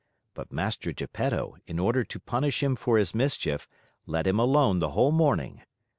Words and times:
But 0.33 0.51
Mastro 0.51 0.93
Geppetto, 0.93 1.57
in 1.67 1.77
order 1.77 2.03
to 2.03 2.19
punish 2.19 2.63
him 2.63 2.75
for 2.75 2.97
his 2.97 3.13
mischief, 3.13 3.69
let 4.07 4.25
him 4.25 4.39
alone 4.39 4.79
the 4.79 4.93
whole 4.97 5.11
morning. 5.11 5.61